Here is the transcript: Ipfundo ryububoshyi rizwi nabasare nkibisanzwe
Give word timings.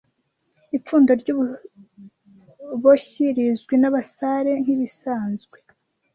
Ipfundo 0.77 1.11
ryububoshyi 1.21 3.25
rizwi 3.37 3.75
nabasare 3.81 4.51
nkibisanzwe 4.63 5.57